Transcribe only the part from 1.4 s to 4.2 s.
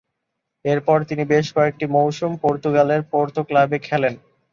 কয়েকটি মৌসুম পর্তুগালের পোর্তো ক্লাবে খেলেন।